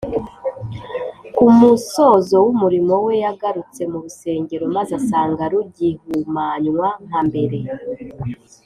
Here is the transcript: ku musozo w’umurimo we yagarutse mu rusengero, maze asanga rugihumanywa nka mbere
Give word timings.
ku 1.35 1.45
musozo 1.59 2.35
w’umurimo 2.45 2.93
we 3.05 3.13
yagarutse 3.23 3.81
mu 3.91 3.97
rusengero, 4.05 4.63
maze 4.75 4.91
asanga 4.99 5.43
rugihumanywa 5.51 6.87
nka 7.05 7.19
mbere 7.27 7.57